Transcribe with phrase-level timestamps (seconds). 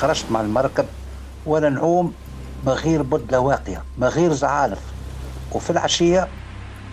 [0.00, 0.86] خرجت مع المركب
[1.46, 2.12] وأنا نعوم
[2.66, 4.78] ما غير بدلة واقية ما غير زعانف
[5.52, 6.28] وفي العشية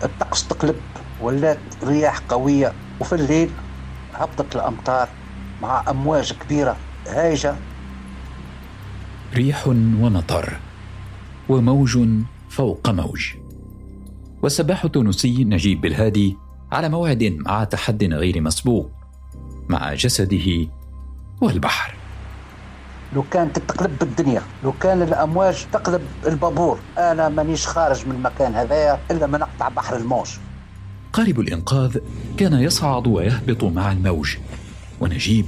[0.03, 0.75] الطقس تقلب
[1.21, 2.73] ولات رياح قوية.
[2.99, 3.49] وفي الليل
[4.13, 5.09] هبطت الأمطار
[5.61, 7.55] مع أمواج كبيرة هايجة.
[9.35, 10.57] ريح ومطر
[11.49, 11.99] وموج
[12.49, 13.33] فوق موج.
[14.43, 16.37] والسباح التونسي نجيب بالهادي
[16.71, 18.91] على موعد مع تحد غير مسبوق
[19.69, 20.67] مع جسده
[21.41, 22.06] والبحر.
[23.13, 28.99] لو كانت تقلب الدنيا لو كان الأمواج تقلب البابور أنا مانيش خارج من المكان هذايا
[29.11, 30.29] إلا ما نقطع بحر الموج.
[31.13, 31.97] قارب الإنقاذ
[32.37, 34.37] كان يصعد ويهبط مع الموج.
[34.99, 35.45] ونجيب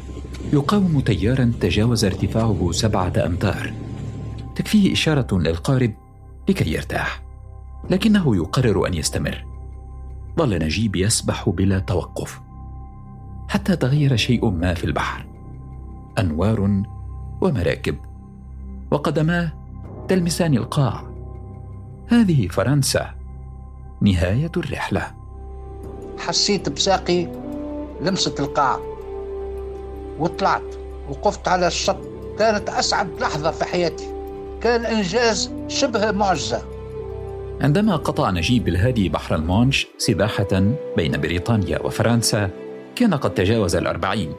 [0.53, 3.73] يقاوم تيارا تجاوز ارتفاعه سبعة أمتار.
[4.55, 5.93] تكفيه إشارة للقارب
[6.49, 7.21] لكي يرتاح.
[7.89, 9.45] لكنه يقرر أن يستمر.
[10.37, 12.39] ظل نجيب يسبح بلا توقف.
[13.47, 15.25] حتى تغير شيء ما في البحر.
[16.19, 16.83] أنوار
[17.41, 17.95] ومراكب.
[18.91, 19.51] وقدماه
[20.07, 21.03] تلمسان القاع.
[22.07, 23.15] هذه فرنسا.
[24.01, 25.11] نهاية الرحلة.
[26.17, 27.27] حسيت بساقي
[28.01, 28.79] لمست القاع.
[30.19, 30.75] وطلعت
[31.09, 31.97] وقفت على الشط.
[32.39, 34.13] كانت أسعد لحظة في حياتي.
[34.61, 36.61] كان إنجاز شبه معجزة.
[37.61, 42.49] عندما قطع نجيب الهادي بحر المانش سباحة بين بريطانيا وفرنسا
[42.95, 44.33] كان قد تجاوز الأربعين.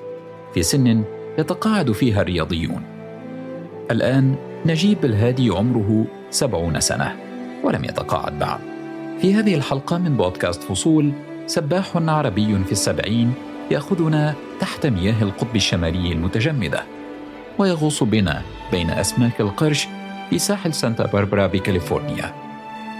[0.54, 1.04] في سن
[1.38, 2.99] يتقاعد فيها الرياضيون.
[3.90, 7.16] الآن نجيب الهادي عمره سبعون سنة
[7.64, 8.60] ولم يتقاعد بعد.
[9.20, 11.12] في هذه الحلقة من بودكاست فصول
[11.46, 13.32] سباح عربي في السبعين
[13.70, 16.82] يأخذنا تحت مياه القطب الشمالي المتجمدة
[17.58, 19.88] ويغوص بنا بين أسماك القرش
[20.30, 22.34] في ساحل سانتا باربرا بكاليفورنيا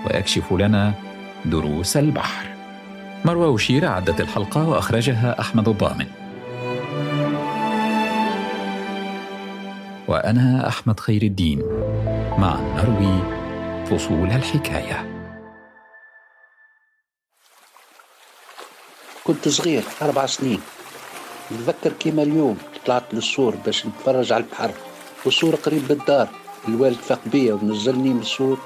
[0.06, 0.92] ويكشف لنا
[1.44, 2.46] دروس البحر.
[3.24, 6.06] مروى وشير عدت الحلقة وأخرجها أحمد الضامن.
[10.10, 11.62] وأنا أحمد خير الدين.
[12.38, 13.22] مع نروي
[13.86, 15.06] فصول الحكاية.
[19.24, 20.60] كنت صغير أربع سنين.
[21.52, 24.70] نتذكر كيما اليوم طلعت للسور باش نتفرج على البحر.
[25.24, 26.28] والسور قريب بالدار.
[26.68, 28.58] الوالد فاق بيا ونزلني من السور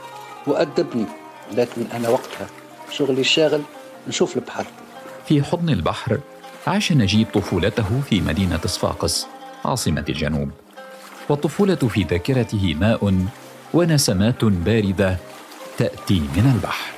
[0.46, 1.06] وأدبني.
[1.52, 2.46] لكن أنا وقتها
[2.90, 3.62] شغلي الشاغل
[4.08, 4.66] نشوف البحر.
[5.26, 6.20] في حضن البحر
[6.66, 9.26] عاش نجيب طفولته في مدينة صفاقس
[9.64, 10.50] عاصمة الجنوب.
[11.28, 13.26] والطفولة في ذاكرته ماء
[13.74, 15.16] ونسمات باردة
[15.78, 16.90] تأتي من البحر.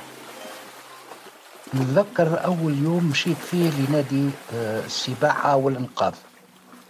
[1.75, 6.13] نتذكر أول يوم مشيت فيه لنادي آه، السباحة والإنقاذ.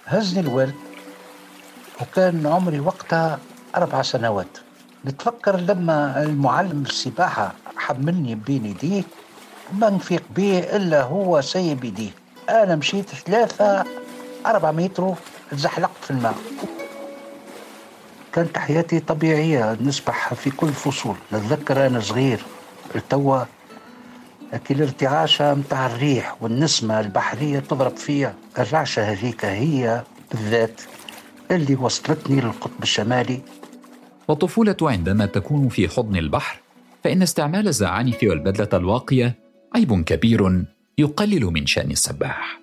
[0.06, 0.76] هزني الوالد
[2.02, 3.40] وكان عمري وقتها
[3.76, 4.58] أربع سنوات.
[5.06, 9.04] نتفكر لما المعلم السباحة حملني بين يديه
[9.74, 12.12] ما نفيق به إلا هو سايب يديه.
[12.50, 13.84] أنا مشيت ثلاثة
[14.46, 15.14] أربع متر
[15.52, 16.36] تزحلقت في الماء.
[18.34, 21.16] كانت حياتي طبيعية نسبح في كل فصول.
[21.34, 22.40] نتذكر أنا صغير
[22.96, 23.44] التوا
[24.54, 30.82] لكن الارتعاشة متاع الريح والنسمة البحرية تضرب فيها الرعشة هذيك هي بالذات
[31.52, 33.42] اللي وصلتني للقطب الشمالي.
[34.28, 36.60] والطفولة عندما تكون في حضن البحر
[37.04, 39.36] فإن استعمال الزعانف والبدلة الواقية
[39.76, 40.66] عيب كبير
[40.98, 42.60] يقلل من شأن السباح.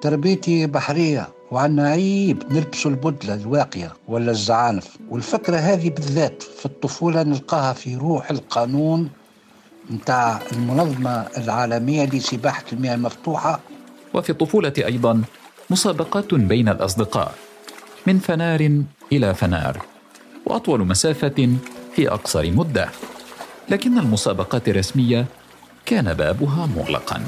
[0.00, 1.28] تربيتي بحرية.
[1.52, 4.96] وعنا عيب نلبسوا البدلة الواقية ولا الزعانف.
[5.10, 9.10] والفكرة هذه بالذات في الطفولة نلقاها في روح القانون
[9.90, 13.60] متاع المنظمة العالمية لسباحة المياه المفتوحة.
[14.14, 15.22] وفي الطفولة أيضا
[15.70, 17.34] مسابقات بين الأصدقاء
[18.06, 18.82] من فنار
[19.12, 19.82] إلى فنار
[20.46, 21.48] وأطول مسافة
[21.94, 22.88] في أقصر مدة.
[23.68, 25.26] لكن المسابقات الرسمية
[25.86, 27.22] كان بابها مغلقا.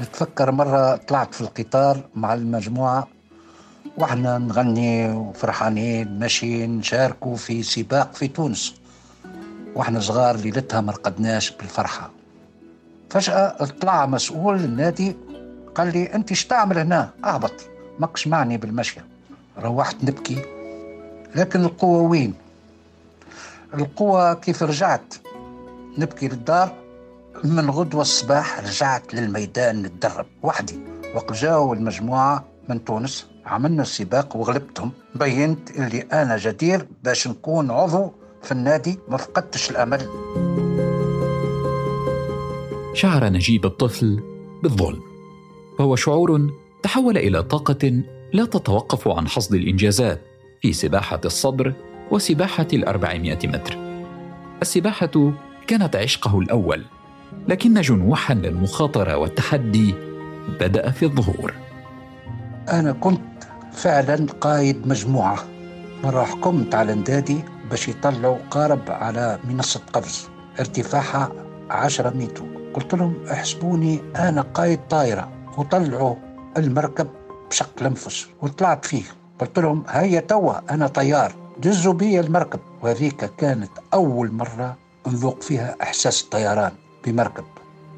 [0.00, 3.17] نتفكر مرة طلعت في القطار مع المجموعة
[3.98, 8.74] وإحنا نغني وفرحانين ماشيين نشاركوا في سباق في تونس.
[9.74, 12.10] وإحنا صغار ليلتها ما رقدناش بالفرحة.
[13.10, 15.16] فجأة طلع مسؤول النادي
[15.74, 17.52] قال لي أنت إيش تعمل هنا؟ أهبط.
[17.98, 19.00] ماكش معني بالمشي.
[19.58, 20.42] روحت نبكي.
[21.34, 22.34] لكن القوة وين؟
[23.74, 25.14] القوة كيف رجعت؟
[25.98, 26.72] نبكي للدار.
[27.44, 30.80] من غدوة الصباح رجعت للميدان نتدرب وحدي.
[31.14, 33.26] وقت جاوا المجموعة من تونس.
[33.48, 34.92] عملنا السباق وغلبتهم.
[35.14, 38.12] بينت اللي أنا جدير باش نكون عضو
[38.42, 40.08] في النادي ما فقدتش الأمل.
[42.94, 44.20] شعر نجيب الطفل
[44.62, 45.02] بالظلم.
[45.78, 46.50] وهو شعور
[46.82, 48.02] تحول إلى طاقة
[48.32, 50.20] لا تتوقف عن حصد الإنجازات
[50.62, 51.72] في سباحة الصدر
[52.10, 53.78] وسباحة الأربعمائة متر.
[54.62, 55.32] السباحة
[55.66, 56.84] كانت عشقه الأول
[57.48, 59.94] لكن جنوحا للمخاطرة والتحدي
[60.60, 61.54] بدأ في الظهور.
[62.68, 63.37] أنا كنت
[63.78, 65.44] فعلا قائد مجموعة
[66.04, 70.28] مرة حكمت على ندادي باش يطلعوا قارب على منصة قفز.
[70.60, 71.32] ارتفاعها
[71.70, 72.44] 10 متر.
[72.74, 75.28] قلت لهم أحسبوني أنا قايد طائرة
[75.58, 76.14] وطلعوا
[76.56, 77.08] المركب
[77.50, 79.02] بشق الأنفس وطلعت فيه.
[79.38, 81.32] قلت لهم هيا توا أنا طيار.
[81.58, 82.60] دزوا بي المركب.
[82.82, 84.76] وهذيك كانت أول مرة
[85.06, 86.72] نذوق فيها إحساس الطيران
[87.04, 87.44] بمركب.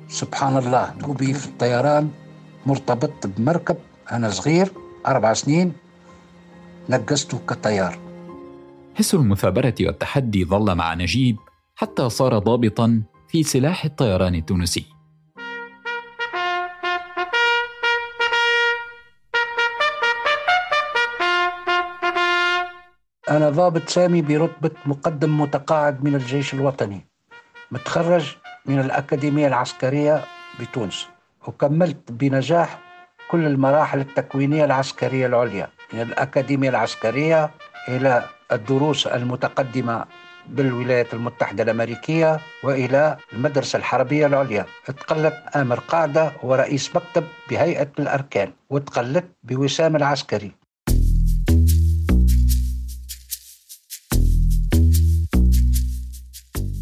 [0.08, 2.10] سبحان الله نوبي في الطيران
[2.66, 3.76] مرتبط بمركب.
[4.12, 4.72] أنا صغير
[5.06, 5.72] أربع سنين
[6.88, 7.98] نقزته كطيار
[8.94, 11.36] حس المثابرة والتحدي ظل مع نجيب
[11.76, 14.84] حتى صار ضابطا في سلاح الطيران التونسي.
[23.30, 27.06] أنا ضابط سامي برتبة مقدم متقاعد من الجيش الوطني
[27.70, 28.36] متخرج
[28.66, 30.24] من الأكاديمية العسكرية
[30.60, 31.06] بتونس
[31.46, 32.89] وكملت بنجاح
[33.30, 37.50] كل المراحل التكوينية العسكرية العليا من الأكاديمية العسكرية
[37.88, 40.04] إلى الدروس المتقدمة
[40.48, 44.66] بالولايات المتحدة الأمريكية وإلى المدرسة الحربية العليا.
[44.86, 50.52] تقلت آمر قاعدة ورئيس مكتب بهيئة الأركان وتقلت بوسام العسكري.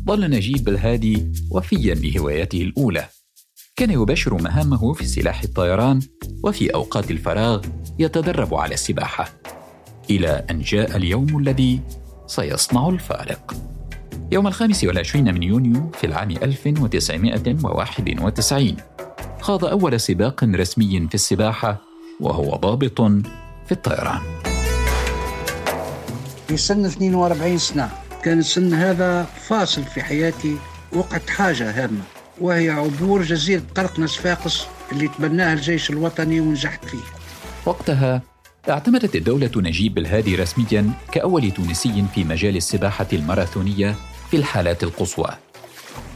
[0.07, 3.05] ظل نجيب الهادي وفيا لهوايته الأولى.
[3.79, 6.01] كان يباشر مهامه في سلاح الطيران
[6.45, 7.65] وفي أوقات الفراغ
[7.99, 9.29] يتدرب على السباحة
[10.11, 11.81] إلى أن جاء اليوم الذي
[12.27, 13.55] سيصنع الفارق.
[14.33, 18.77] يوم الخامس والعشرين من يونيو في العام 1991
[19.41, 21.83] خاض أول سباق رسمي في السباحة
[22.21, 23.01] وهو ضابط
[23.67, 24.21] في الطيران.
[26.49, 27.91] في سن 42 سنة
[28.23, 30.57] كان السن هذا فاصل في حياتي
[30.93, 32.18] وقت حاجة هامة.
[32.41, 36.99] وهي عبور جزيرة قرقنس فاقس اللي تبناها الجيش الوطني ونجحت فيه.
[37.67, 38.23] وقتها
[38.69, 43.95] اعتمدت الدولة نجيب الهادي رسميا كأول تونسي في مجال السباحة الماراثونية
[44.31, 45.31] في الحالات القصوى.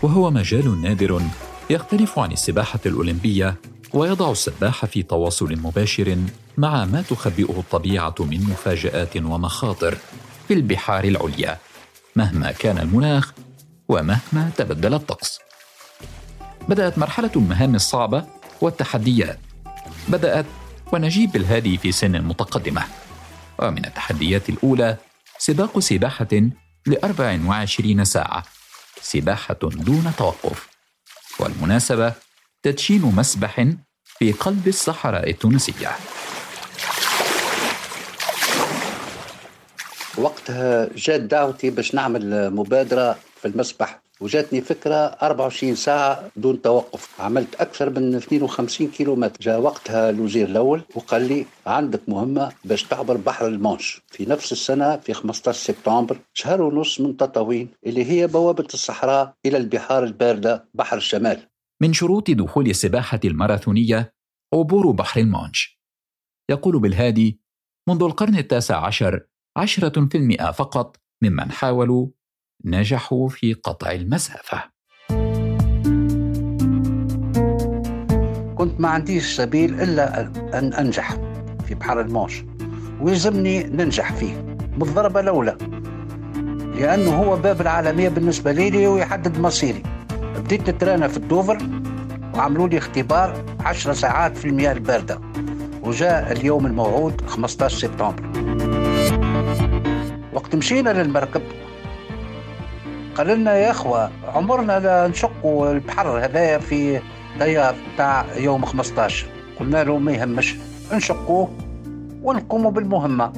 [0.03, 1.23] وهو مجال نادر
[1.71, 3.55] يختلف عن السباحة الأولمبية
[3.95, 6.19] ويضع السباح في تواصل مباشر
[6.59, 9.99] مع ما تخبئه الطبيعة من مفاجآت ومخاطر
[10.49, 11.59] في البحار العليا
[12.17, 13.33] مهما كان المناخ
[13.89, 15.39] ومهما تبدل الطقس.
[16.69, 18.25] بدأت مرحلة المهام الصعبة
[18.61, 19.39] والتحديات.
[20.09, 20.47] بدأت
[20.93, 22.83] ونجيب الهادي في سن متقدمة
[23.59, 24.97] ومن التحديات الأولى
[25.39, 26.29] سباق سباحة
[26.87, 28.45] ل 24 ساعة.
[29.01, 30.69] سباحة دون توقف.
[31.39, 32.13] والمناسبة
[32.63, 33.67] تدشين مسبح
[34.19, 35.91] في قلب الصحراء التونسية.
[40.19, 44.03] وقتها جات دعوتي باش نعمل مبادرة في المسبح.
[44.23, 47.21] وجاتني فكرة 24 ساعة دون توقف.
[47.21, 49.37] عملت أكثر من 52 كيلومتر.
[49.41, 54.03] جاء وقتها الوزير الأول وقال لي عندك مهمة باش تعبر بحر المانش.
[54.09, 59.57] في نفس السنة في 15 سبتمبر شهر ونص من تطاوين اللي هي بوابة الصحراء إلى
[59.57, 61.49] البحار الباردة بحر الشمال.
[61.83, 64.15] من شروط دخول السباحة الماراثونية
[64.55, 65.81] عبور بحر المانش.
[66.51, 67.41] يقول بالهادي
[67.89, 69.27] منذ القرن التاسع عشر
[69.57, 72.09] عشرة في المئة فقط ممن حاولوا
[72.65, 74.63] نجحوا في قطع المسافة.
[78.55, 80.21] كنت ما عنديش سبيل إلا
[80.59, 81.17] أن أنجح
[81.69, 82.45] في بحر الموش
[83.01, 85.57] ويلزمني ننجح فيه بالضربة الأولى
[86.75, 89.83] لأنه هو باب العالمية بالنسبة لي ويحدد مصيري.
[90.39, 91.59] بديت نترانا في الدوفر
[92.35, 95.21] وعملوا لي اختبار 10 ساعات في المياه الباردة
[95.83, 98.23] وجاء اليوم الموعود 15 سبتمبر.
[100.33, 101.43] وقت مشينا للمركب
[103.17, 107.01] قال لنا يا أخوة عمرنا لا نشقوا البحر هذايا في
[107.39, 109.27] تيار تاع يوم 15
[109.61, 110.57] قلنا له ما يهمش
[110.93, 111.51] نشقوه
[112.23, 113.33] ونقوموا بالمهمة.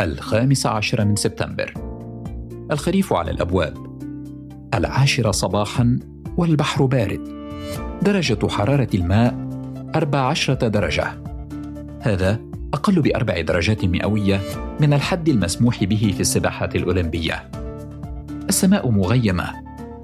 [0.00, 1.74] الخامس عشر من سبتمبر.
[2.70, 3.76] الخريف على الأبواب.
[4.74, 5.98] العاشرة صباحا
[6.36, 7.20] والبحر بارد.
[8.02, 9.34] درجة حرارة الماء
[9.94, 11.22] 14 درجة.
[12.00, 12.40] هذا
[12.74, 14.40] أقل بأربع درجات مئوية
[14.80, 17.50] من الحد المسموح به في السباحة الأولمبية.
[18.48, 19.54] السماء مغيمة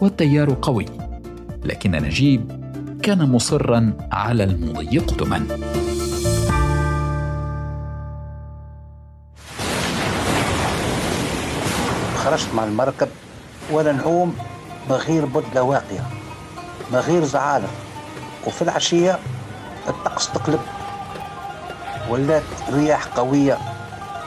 [0.00, 0.86] والتيار قوي
[1.64, 2.64] لكن نجيب
[3.02, 5.46] كان مصرا على المضي قدما
[12.16, 13.08] خرجت مع المركب
[13.70, 14.36] وأنا نعوم
[14.90, 16.06] بغير بدلة واقية
[16.92, 17.68] بغير زعالة
[18.46, 19.18] وفي العشية
[19.88, 20.60] الطقس تقلب.
[22.10, 23.58] ولات رياح قوية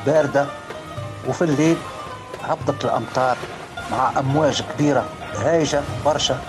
[0.05, 0.45] باردة
[1.27, 1.77] وفي الليل
[2.43, 3.37] هبطت الأمطار.
[3.91, 6.41] مع أمواج كبيرة هايجة برشا.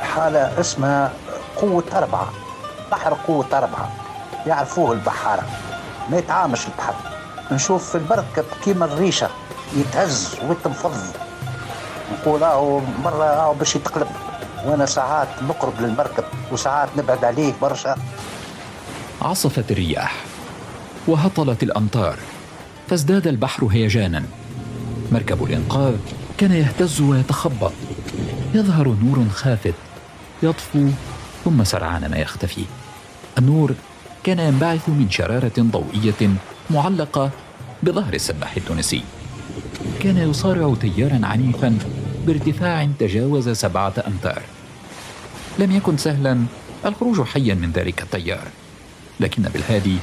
[0.00, 1.12] حالة اسمها
[1.56, 2.28] قوة أربعة
[2.92, 3.92] بحر قوة أربعة.
[4.46, 5.42] يعرفوه البحارة.
[6.10, 6.94] ما يتعامش البحر.
[7.52, 9.28] نشوف في المركب كيما الريشة
[9.76, 10.96] يتهز ويتنفض.
[12.12, 14.08] نقول اهو مرة اهو باش يتقلب.
[14.66, 17.96] وأنا ساعات نقرب للمركب وساعات نبعد عليه برشا.
[19.22, 20.14] عصفت الرياح
[21.06, 22.18] وهطلت الأمطار
[22.88, 24.22] فازداد البحر هيجانا.
[25.12, 25.96] مركب الإنقاذ
[26.38, 27.72] كان يهتز ويتخبط.
[28.54, 29.74] يظهر نور خافت.
[30.42, 30.88] يطفو
[31.44, 32.64] ثم سرعان ما يختفي.
[33.38, 33.74] النور
[34.24, 36.30] كان ينبعث من شرارة ضوئية
[36.70, 37.30] معلقة
[37.82, 39.02] بظهر السباح التونسي.
[40.00, 41.78] كان يصارع تيارا عنيفا
[42.26, 44.42] بارتفاع تجاوز سبعة أمتار.
[45.58, 46.44] لم يكن سهلا
[46.84, 48.48] الخروج حيا من ذلك التيار.
[49.20, 49.96] لكن بالهادي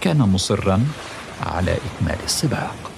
[0.00, 0.86] كان مصرا
[1.42, 2.95] على إكمال السباق.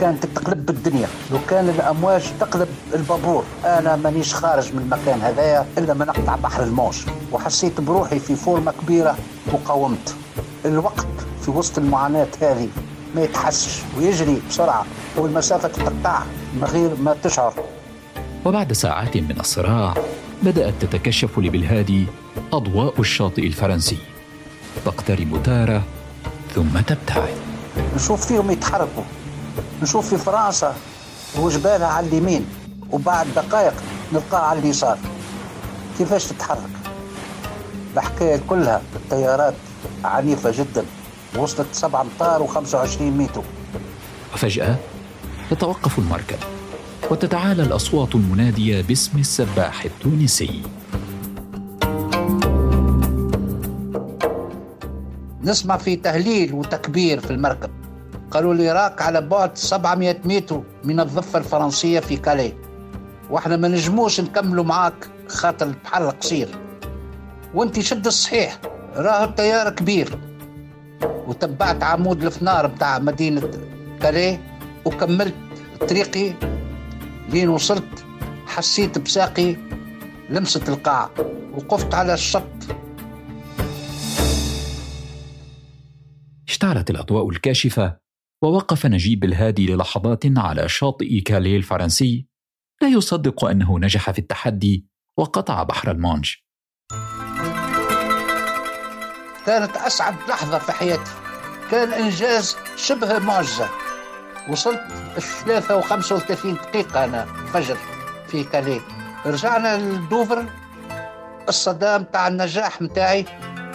[0.00, 5.94] كانت تقلب الدنيا لو كان الأمواج تقلب البابور أنا مانيش خارج من المكان هذايا إلا
[5.94, 6.96] ما نقطع بحر الموج.
[7.32, 9.16] وحسيت بروحي في فورمة كبيرة
[9.52, 10.14] وقاومت.
[10.64, 11.06] الوقت
[11.42, 12.68] في وسط المعاناة هذه
[13.14, 14.84] ما يتحسش ويجري بسرعة
[15.16, 16.22] والمسافة تتقطع
[16.54, 17.54] من غير ما تشعر.
[18.44, 19.94] وبعد ساعات من الصراع
[20.42, 22.06] بدأت تتكشف لبلهادي
[22.52, 23.98] أضواء الشاطئ الفرنسي.
[24.84, 25.82] تقترب تارة
[26.54, 27.34] ثم تبتعد.
[27.96, 29.02] نشوف فيهم يتحركوا.
[29.82, 30.76] نشوف في فرنسا
[31.38, 32.46] وجبالها على اليمين
[32.90, 33.74] وبعد دقائق
[34.12, 34.98] نلقاها على اليسار.
[35.98, 36.70] كيفاش تتحرك؟
[37.96, 39.54] الحكاية كلها الطيارات
[40.04, 40.84] عنيفة جدا
[41.36, 43.42] وصلت 7 امتار و25 متر.
[44.34, 44.76] وفجأة
[45.52, 46.38] يتوقف المركب
[47.10, 50.62] وتتعالى الأصوات المنادية باسم السباح التونسي.
[55.42, 57.70] نسمع في تهليل وتكبير في المركب.
[58.30, 62.52] قالوا لي راك على بعد 700 متر من الضفة الفرنسية في كالي.
[63.30, 66.48] وإحنا ما نجموش نكملوا معاك خاطر البحر قصير.
[67.54, 68.58] وأنت شد الصحيح
[68.96, 70.18] راه التيار كبير.
[71.02, 73.50] وتبعت عمود الفنار بتاع مدينة
[74.00, 74.38] كالي
[74.84, 75.34] وكملت
[75.88, 76.34] طريقي.
[77.28, 78.04] لين وصلت
[78.46, 79.56] حسيت بساقي
[80.30, 81.10] لمست القاع
[81.54, 82.42] وقفت على الشط.
[86.48, 87.96] اشتعلت الأضواء الكاشفة
[88.42, 92.26] ووقف نجيب الهادي للحظات على شاطئ كاليه الفرنسي.
[92.82, 96.34] لا يصدق أنه نجح في التحدي وقطع بحر المانج
[99.46, 101.10] كانت اسعد لحظة في حياتي.
[101.70, 103.68] كان إنجاز شبه معجزة.
[104.50, 104.80] وصلت
[105.16, 107.76] الثلاثة وخمسة وثلاثين دقيقة أنا فجر
[108.28, 108.80] في كاليه.
[109.26, 110.46] رجعنا للدوفر.
[111.48, 113.24] الصدام تاع النجاح متاعي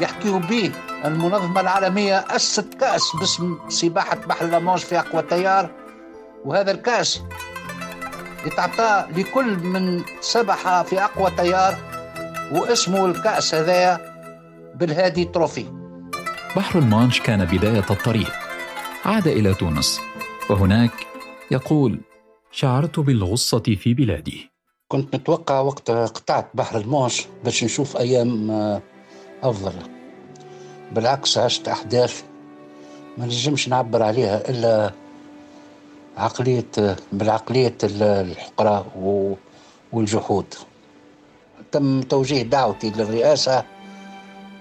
[0.02, 0.72] يحكيوا به
[1.06, 5.72] المنظمة العالمية أسست كأس باسم سباحة بحر لا مانش في أقوى تيار
[6.46, 7.22] وهذا الكأس
[8.46, 11.76] يتعطى لكل من سبح في أقوى تيار
[12.52, 14.14] واسمه الكأس هذايا
[14.76, 15.66] بالهادي trophy
[16.56, 18.32] بحر المانش كان بداية الطريق.
[19.06, 20.00] عاد إلى تونس
[20.50, 20.92] وهناك
[21.52, 22.02] يقول
[22.52, 24.50] شعرت بالغصة في بلادي
[24.88, 28.52] كنت متوقع وقت قطعت بحر المانش باش نشوف أيام
[29.44, 29.74] أفضل.
[30.92, 32.24] بالعكس عشت أحداث
[33.18, 34.92] ما نجمش نعبر عليها إلا
[36.18, 38.86] عقلية بالعقلية الحقرة
[39.94, 40.46] والجحود.
[41.72, 43.64] تم توجيه دعوتي للرئاسة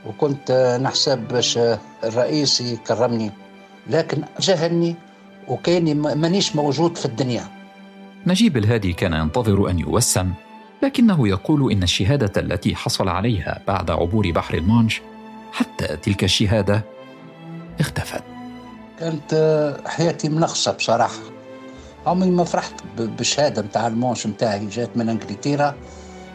[0.07, 1.59] وكنت نحسب باش
[2.05, 3.31] الرئيس يكرمني
[3.91, 4.95] لكن جهلني
[5.49, 7.45] وكاني مانيش موجود في الدنيا.
[8.27, 10.33] نجيب الهادي كان ينتظر أن يوسم
[10.83, 15.03] لكنه يقول إن الشهادة التي حصل عليها بعد عبور بحر المانش
[15.53, 16.85] حتى تلك الشهادة
[17.81, 18.23] اختفت.
[19.01, 19.35] كانت
[19.87, 21.19] حياتي منغصة بصراحة.
[22.07, 24.67] عمري ما فرحت بالشهادة متاع المونش متاعي.
[24.67, 25.75] جات من إنجلترا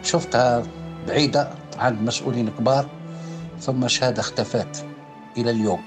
[0.04, 0.64] شفتها
[1.08, 2.86] بعيدة عند مسؤولين كبار
[3.60, 4.86] ثم شهادة اختفت
[5.38, 5.82] إلى اليوم.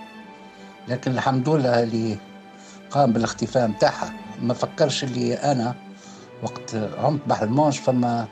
[0.89, 2.17] لكن الحمد لله اللي
[2.91, 4.13] قام بالاختفاء متاعها.
[4.43, 5.75] ما فكرش اللي أنا
[6.43, 8.27] وقت عمت بحر المونش فما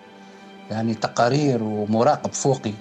[0.71, 2.73] يعني تقارير ومراقب فوقي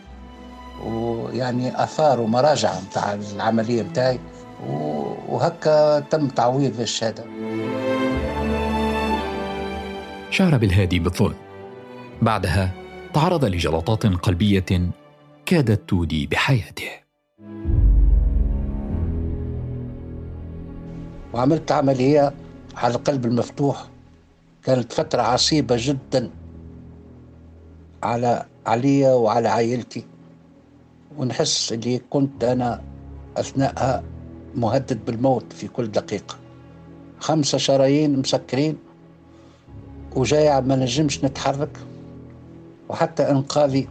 [0.86, 4.20] ويعني آثار ومراجع نتاع العملية نتاعي
[5.30, 7.24] وهكا تم تعويض الشهادة.
[10.30, 11.36] شعر بالهادي بالظلم.
[12.22, 12.72] بعدها
[13.14, 14.92] تعرض لجلطات قلبية
[15.46, 16.90] كادت تودي بحياته.
[21.34, 22.34] وعملت عملية
[22.78, 23.88] على القلب المفتوح.
[24.64, 26.30] كانت فترة عصيبة جدا.
[28.04, 30.04] على عليا وعلى عائلتي.
[31.18, 32.84] ونحس اللي كنت أنا
[33.38, 34.04] أثناءها
[34.56, 36.36] مهدد بالموت في كل دقيقة.
[37.20, 38.78] خمسة شرايين مسكرين
[40.16, 41.78] وجايع ما نجمش نتحرك.
[42.90, 43.88] وحتى إنقاذي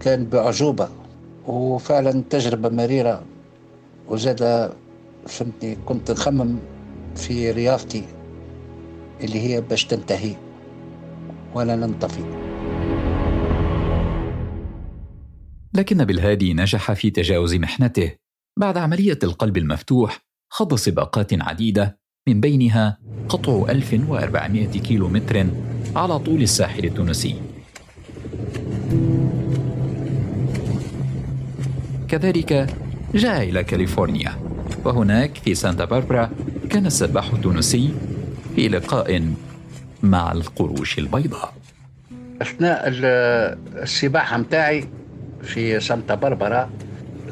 [0.00, 0.88] كان بأعجوبة
[1.46, 3.22] وفعلا تجربة مريرة.
[4.08, 4.72] وزاد
[5.26, 6.58] فهمتني كنت نخمم
[7.16, 8.04] في رياضتي
[9.20, 10.34] اللي هي باش تنتهي.
[11.54, 12.41] ولا ننطفي.
[15.74, 18.12] لكن بالهادي نجح في تجاوز محنته.
[18.58, 20.18] بعد عملية القلب المفتوح
[20.50, 21.98] خض سباقات عديدة
[22.28, 22.98] من بينها
[23.28, 25.46] قطع 1400 كيلو متر
[25.96, 27.34] على طول الساحل التونسي.
[32.08, 32.76] كذلك
[33.14, 34.38] جاء إلى كاليفورنيا
[34.84, 36.30] وهناك في سانتا باربرا
[36.70, 37.94] كان السباح التونسي
[38.56, 39.32] في لقاء
[40.02, 41.54] مع القروش البيضاء.
[42.42, 44.88] أثناء السباحة متاعي
[45.42, 46.70] في سانتا باربرا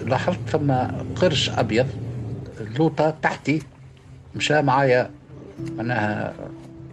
[0.06, 0.72] لاحظت ثم
[1.16, 1.86] قرش أبيض
[2.78, 3.62] لوطة تحتي
[4.34, 5.10] مشى معايا
[5.76, 6.32] معناها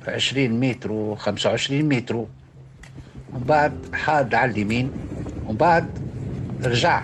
[0.07, 2.15] عشرين متر وخمسة وعشرين متر.
[2.15, 4.91] ومن بعد حاد على اليمين
[5.47, 5.85] ومن بعد
[6.63, 7.01] رجع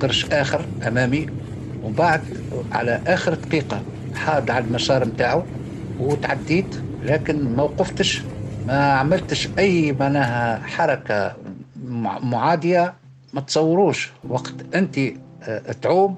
[0.00, 1.26] قرش آخر أمامي
[1.82, 2.20] ومن بعد
[2.72, 3.82] على آخر دقيقة
[4.14, 5.46] حاد على المسار متاعه
[6.00, 8.22] وتعديت لكن ما وقفتش
[8.66, 11.36] ما عملتش أي معناها حركة
[12.22, 12.94] معادية
[13.32, 14.12] ما تصوروش.
[14.28, 14.98] وقت أنت
[15.42, 16.16] آه، تعوم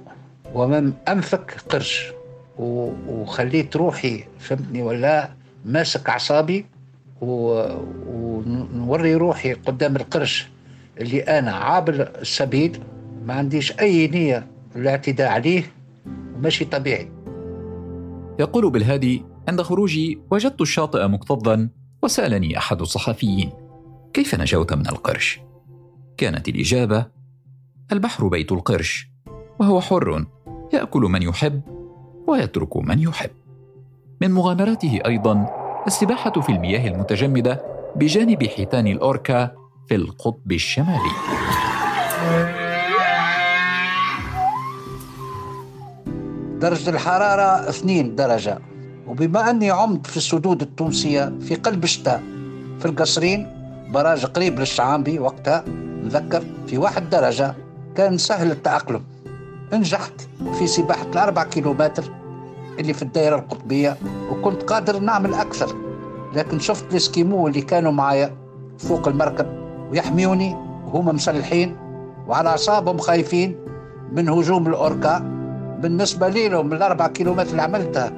[0.54, 2.12] ومن أنفك قرش.
[2.58, 5.30] وخليت روحي فهمتني ولا
[5.64, 6.66] ماسك أعصابي
[7.20, 10.48] ونوري روحي قدام القرش
[11.00, 12.80] اللي أنا عابر السبيل.
[13.24, 14.46] ما عنديش أي نية
[14.76, 15.62] الاعتداء عليه
[16.36, 17.08] وماشي طبيعي.
[18.40, 21.68] يقول بالهادي عند خروجي وجدت الشاطئ مكتظا
[22.02, 23.50] وسألني أحد الصحفيين
[24.14, 25.40] كيف نجوت من القرش؟
[26.18, 27.06] كانت الإجابة
[27.92, 29.08] البحر بيت القرش
[29.58, 30.26] وهو حر
[30.72, 31.60] يأكل من يحب
[32.26, 33.30] ويترك من يحب.
[34.20, 35.46] من مغامراته أيضا
[35.86, 37.62] السباحة في المياه المتجمدة
[37.96, 39.50] بجانب حيتان الأوركا
[39.88, 41.10] في القطب الشمالي.
[46.60, 48.58] درجة الحرارة 2 درجة
[49.06, 52.22] وبما أني عمت في السدود التونسية في قلب الشتاء
[52.78, 53.46] في القصرين
[53.88, 55.87] براج قريب للشعامبي وقتها.
[56.04, 57.54] نذكر في واحد درجة
[57.94, 59.02] كان سهل التأقلم.
[59.72, 62.04] نجحت في سباحة الأربع كيلومتر
[62.78, 63.96] اللي في الدائرة القطبية
[64.30, 65.76] وكنت قادر نعمل أكثر.
[66.34, 68.36] لكن شفت الإسكيمو اللي كانوا معايا
[68.78, 69.46] فوق المركب
[69.90, 70.54] ويحميوني
[70.86, 71.76] وهم مسلحين
[72.26, 73.56] وعلى أعصابهم خايفين
[74.12, 75.18] من هجوم الأوركا.
[75.82, 78.12] بالنسبة لهم الأربع كيلومتر اللي عملتها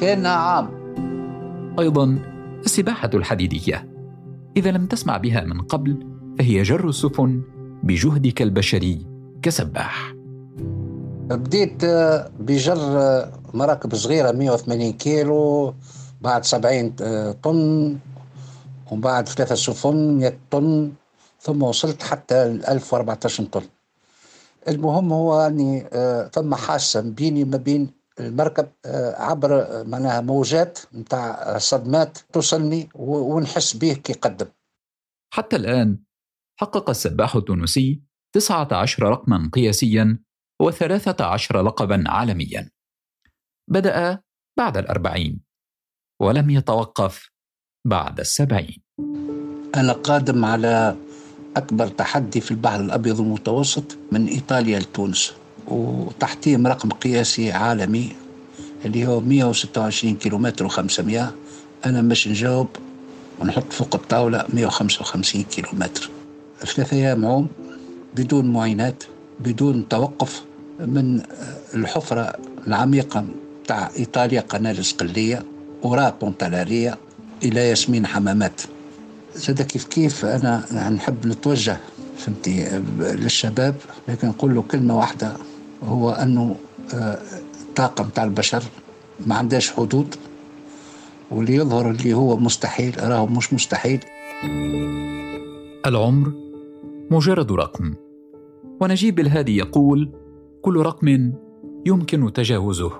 [0.00, 0.68] كأنها عام.
[1.78, 2.18] أيضا
[2.64, 3.88] السباحة الحديدية.
[4.56, 6.06] إذا لم تسمع بها من قبل
[6.38, 7.42] فهي جر السفن
[7.82, 9.06] بجهدك البشري
[9.42, 10.14] كسباح.
[11.30, 15.74] بديت آه، بجر آه، مراكب صغيرة 180 كيلو
[16.20, 17.98] بعد 70 آه، طن
[18.90, 20.92] وبعد ثلاثة سفن 100 طن
[21.40, 23.62] ثم وصلت حتى ل 1014 طن.
[24.68, 25.86] المهم هو أني
[26.32, 28.68] ثم حاسة بيني ما بين المركب
[29.16, 34.46] عبر معناها موجات نتاع صدمات توصلني ونحس به كي قدم.
[35.30, 36.07] حتى الآن
[36.60, 38.02] حقق السباح التونسي
[38.34, 40.18] 19 رقما قياسيا
[40.62, 42.70] وثلاثة عشر لقبا عالميا.
[43.70, 44.22] بدأ
[44.58, 45.40] بعد الأربعين
[46.20, 47.30] ولم يتوقف
[47.86, 48.82] بعد السبعين.
[49.74, 50.96] أنا قادم على
[51.56, 55.34] أكبر تحدي في البحر الأبيض المتوسط من إيطاليا لتونس
[55.66, 58.16] وتحتيم رقم قياسي عالمي
[58.84, 61.22] اللي هو 126 كيلومتر و500
[61.86, 62.68] أنا مش نجاوب
[63.40, 66.17] ونحط فوق الطاولة 155 كيلومتر.
[66.64, 67.48] ثلاثة أيام عوم
[68.16, 69.04] بدون معينات
[69.40, 70.44] بدون توقف
[70.80, 71.22] من
[71.74, 72.32] الحفرة
[72.66, 73.24] العميقة
[73.66, 75.44] تاع إيطاليا قناة الإسقلية
[75.82, 76.98] وراء بونتالارية
[77.42, 78.60] إلى ياسمين حمامات.
[79.34, 81.76] زاد كيف كيف؟ أنا نحب نتوجه
[82.18, 83.74] فهمتي للشباب.
[84.08, 85.32] لكن نقول له كلمة واحدة
[85.84, 86.56] هو أنه
[86.94, 88.62] الطاقة آه، تاع البشر
[89.26, 90.14] ما عندهاش حدود
[91.30, 94.00] واللي يظهر اللي هو مستحيل راهو مش مستحيل.
[95.86, 96.47] العمر
[97.10, 97.94] مجرد رقم.
[98.80, 100.12] ونجيب الهادي يقول
[100.62, 101.32] كل رقم
[101.86, 102.92] يمكن تجاوزه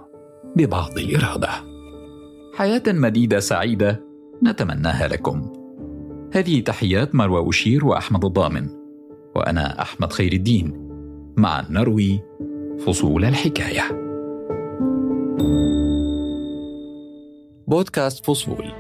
[0.57, 1.49] ببعض الإرادة.
[2.55, 4.05] حياة مديدة سعيدة
[4.45, 5.53] نتمناها لكم.
[6.33, 8.69] هذه تحيات مروى أشير وأحمد الضامن
[9.37, 10.89] وأنا أحمد خير الدين.
[11.37, 12.21] مع نروي
[12.87, 13.83] فصول الحكاية.
[17.67, 18.73] بودكاست فصول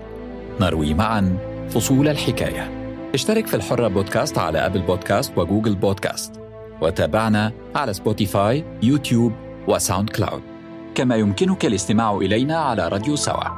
[0.60, 1.38] نروي معا
[1.68, 2.77] فصول الحكاية.
[3.14, 6.40] اشترك في الحرة بودكاست على Apple Podcasts و Google Podcasts.
[6.80, 9.32] وتابعنا على Spotify YouTube
[9.68, 10.42] و SoundCloud.
[10.94, 13.57] كما يمكنك الاستماع إلينا على راديو سوا.